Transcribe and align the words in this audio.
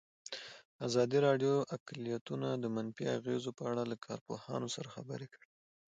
ازادي 0.87 1.17
راډیو 1.27 1.53
د 1.61 1.65
اقلیتونه 1.75 2.47
د 2.53 2.65
منفي 2.75 3.05
اغېزو 3.17 3.49
په 3.57 3.63
اړه 3.71 3.83
له 3.91 3.95
کارپوهانو 4.05 4.67
سره 4.75 4.93
خبرې 4.95 5.27
کړي. 5.33 5.47